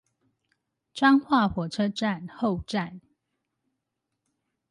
[0.95, 3.01] 彰化火車站後站